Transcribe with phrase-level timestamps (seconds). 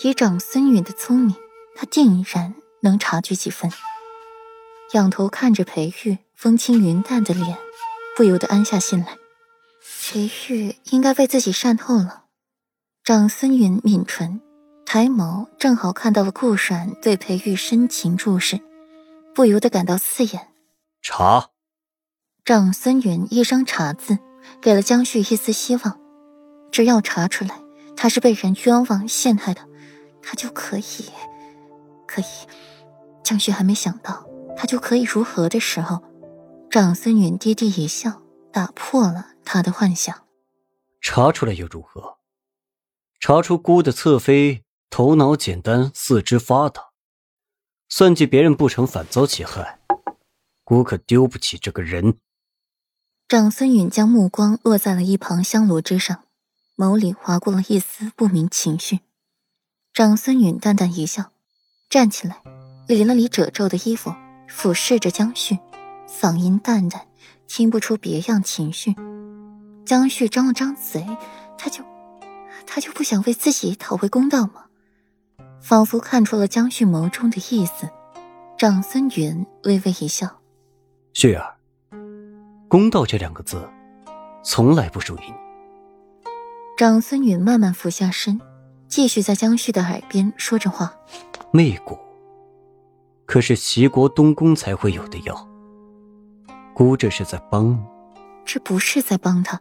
[0.00, 1.36] 以长孙允的聪明，
[1.76, 3.70] 他定然能察觉几分。
[4.94, 7.56] 仰头看着裴玉风轻云淡的脸，
[8.16, 9.16] 不由得安下心来。
[10.00, 12.24] 裴玉应该被自己善透了。
[13.04, 14.40] 长孙允抿唇，
[14.84, 18.60] 抬眸，正好看到了顾阮对裴玉深情注视，
[19.34, 20.48] 不由得感到刺眼。
[21.00, 21.50] 茶。
[22.44, 24.18] 长孙允一声“茶”字，
[24.60, 25.98] 给了江旭一丝希望。
[26.70, 27.60] 只要查出来
[27.96, 29.62] 他是被人冤枉陷害的，
[30.22, 31.10] 他就可以，
[32.06, 32.24] 可以。
[33.24, 34.26] 江旭还没想到
[34.56, 36.02] 他就可以如何的时候，
[36.70, 38.22] 长孙允低低一笑，
[38.52, 40.26] 打破了他的幻想。
[41.00, 42.18] 查出来又如何？
[43.20, 46.90] 查出孤的侧妃头脑简单，四肢发达，
[47.88, 49.80] 算计别人不成，反遭其害，
[50.64, 52.18] 孤可丢不起这个人。
[53.28, 56.24] 长孙允将目光落在了一旁香炉之上，
[56.76, 59.00] 眸里划过了一丝不明情绪。
[59.94, 61.32] 长孙允淡淡一笑，
[61.90, 62.42] 站起来，
[62.88, 64.14] 理了理褶皱的衣服，
[64.48, 65.58] 俯视着江旭，
[66.08, 67.02] 嗓音淡淡，
[67.46, 68.94] 听不出别样情绪。
[69.84, 71.06] 江旭张了张嘴，
[71.58, 71.84] 他就，
[72.66, 74.64] 他就不想为自己讨回公道吗？
[75.60, 77.86] 仿佛看出了江旭眸中的意思，
[78.56, 80.40] 长孙允微微一笑，
[81.12, 81.54] 旭儿。
[82.66, 83.68] 公道这两个字，
[84.42, 85.34] 从来不属于你。
[86.78, 88.40] 长孙允慢慢俯下身，
[88.92, 90.94] 继续在江旭的耳边说着话。
[91.50, 91.98] 媚骨，
[93.24, 95.48] 可是齐国东宫才会有的药。
[96.74, 97.78] 姑这是在帮你？
[98.44, 99.58] 这不是在帮他，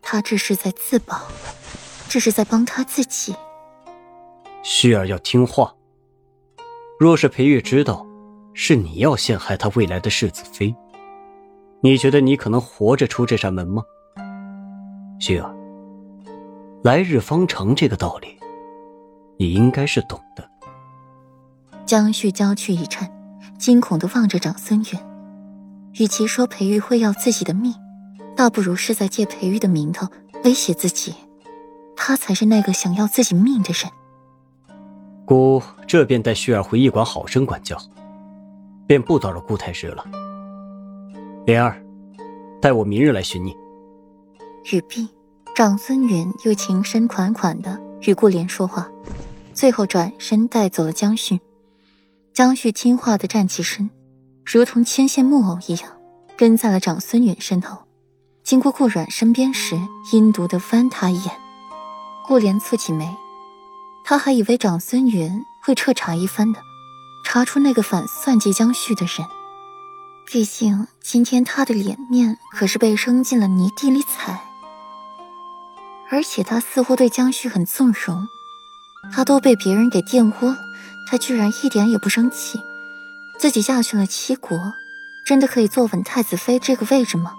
[0.00, 1.20] 他这是在自保，
[2.08, 3.34] 这是在帮他自己。
[4.62, 5.74] 旭儿要听话。
[7.00, 8.06] 若是裴月知道，
[8.54, 10.72] 是你要陷害他未来的世子妃。
[11.80, 13.82] 你觉得你可能活着出这扇门吗，
[15.18, 15.52] 旭儿？
[16.84, 18.38] 来日方长这个道理，
[19.40, 20.46] 你应该是懂的。
[21.86, 23.10] 江旭娇躯一颤，
[23.58, 25.02] 惊恐的望着长孙远。
[25.94, 27.74] 与其说裴玉会要自己的命，
[28.36, 30.06] 倒不如是在借裴玉的名头
[30.44, 31.14] 威胁自己。
[31.96, 33.90] 他才是那个想要自己命的人。
[35.24, 37.78] 姑这便带旭儿回驿馆好生管教，
[38.86, 40.04] 便不叨扰顾太师了。
[41.46, 41.82] 莲儿，
[42.60, 43.56] 待我明日来寻你。
[44.70, 45.08] 语毕，
[45.54, 48.86] 长孙远又情深款款的与顾莲说话，
[49.52, 51.40] 最后转身带走了江旭。
[52.32, 53.90] 江旭听话的站起身，
[54.44, 55.92] 如同牵线木偶一样，
[56.36, 57.78] 跟在了长孙允身后。
[58.42, 59.78] 经过顾阮身边时，
[60.12, 61.34] 阴毒的翻他一眼。
[62.26, 63.16] 顾莲蹙起眉，
[64.04, 66.60] 他还以为长孙允会彻查一番的，
[67.24, 69.26] 查出那个反算计江旭的人。
[70.26, 74.40] 毕竟今天他的脸面可是被扔进了泥地里踩，
[76.08, 78.26] 而且他似乎对江旭很纵容，
[79.12, 80.58] 他都被别人给玷污了，
[81.06, 82.60] 他居然一点也不生气。
[83.38, 84.74] 自己嫁去了齐国，
[85.24, 87.34] 真的可以坐稳太子妃这个位置吗？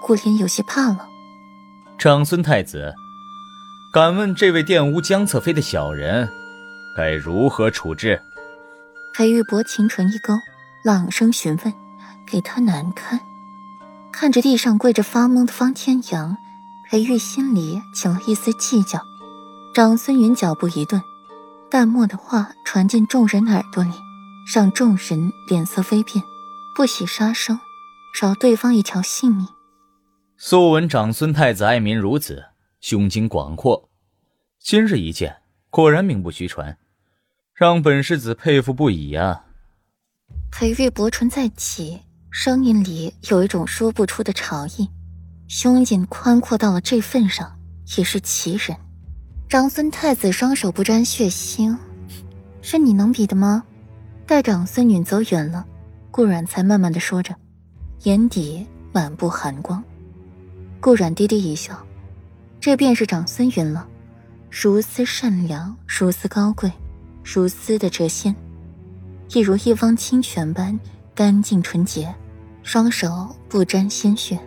[0.00, 1.08] 顾莲有些怕了。
[1.98, 2.94] 长孙太子，
[3.92, 6.28] 敢问这位玷污江侧妃的小人，
[6.96, 8.20] 该如何处置？
[9.12, 10.34] 裴玉薄情唇一勾，
[10.84, 11.72] 朗声询问。
[12.26, 13.20] 给他难堪，
[14.10, 16.38] 看着地上跪着发懵的方天阳，
[16.88, 18.98] 裴玉心里起了一丝计较。
[19.74, 21.02] 长孙云脚步一顿，
[21.68, 23.90] 淡漠的话传进众人耳朵里，
[24.54, 26.24] 让众人脸色飞变，
[26.76, 27.58] 不喜杀生，
[28.20, 29.44] 饶对方一条性命。
[30.36, 33.90] 素闻长孙太子爱民如子，胸襟广阔，
[34.60, 35.38] 今日一见，
[35.70, 36.78] 果然名不虚传，
[37.52, 39.46] 让本世子佩服不已啊！
[40.52, 42.00] 裴玉薄唇再起。
[42.30, 44.88] 声音里有一种说不出的潮意，
[45.48, 47.58] 胸襟宽阔到了这份上，
[47.96, 48.76] 也是奇人。
[49.48, 51.76] 长孙太子双手不沾血腥，
[52.60, 53.62] 是你能比的吗？
[54.26, 55.64] 待长孙女走远了，
[56.10, 57.34] 顾阮才慢慢的说着，
[58.02, 59.82] 眼底满布寒光。
[60.80, 61.78] 顾阮低低一笑，
[62.58, 63.86] 这便是长孙云了，
[64.50, 66.72] 如斯善良，如斯高贵，
[67.22, 68.34] 如斯的谪仙，
[69.32, 70.78] 一如一汪清泉般
[71.14, 72.12] 干净纯洁。
[72.62, 74.38] 双手不沾鲜血，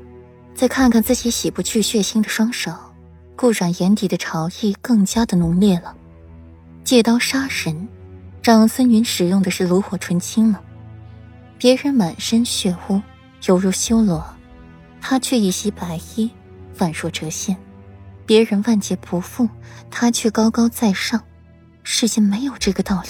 [0.56, 2.74] 再看看自己洗不去血腥的双手，
[3.38, 5.95] 顾阮眼底的潮意更加的浓烈了。
[6.84, 7.88] 借刀杀人，
[8.42, 10.62] 长孙云使用的是炉火纯青了。
[11.60, 13.00] 别人满身血污，
[13.45, 14.25] 犹如修罗，
[15.00, 16.30] 他却一袭白衣，
[16.80, 17.56] 宛若谪仙。
[18.25, 19.48] 别人万劫不复，
[19.92, 21.22] 他却高高在上。
[21.83, 23.10] 世间没有这个道理。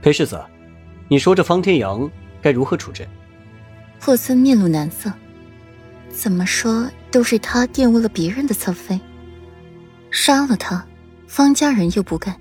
[0.00, 0.42] 裴世子，
[1.08, 2.10] 你说这方天阳
[2.40, 3.06] 该如何处置？
[4.00, 5.12] 霍森面露难色，
[6.10, 8.98] 怎么说都是他玷污了别人的侧妃，
[10.12, 10.86] 杀了他，
[11.26, 12.38] 方家人又不干，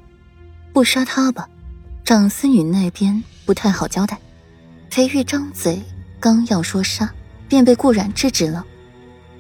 [0.73, 1.47] 不杀他吧，
[2.03, 4.19] 长孙允那边不太好交代。
[4.89, 5.81] 裴玉张嘴
[6.19, 7.09] 刚要说杀，
[7.47, 8.65] 便被顾染制止了，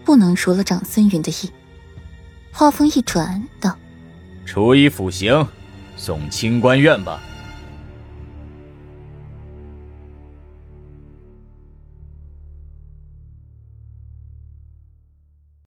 [0.05, 1.51] 不能除了长孙云的意。
[2.53, 3.77] 话锋一转，道
[4.45, 5.45] ：“处以腐刑，
[5.97, 7.21] 送清官院吧。”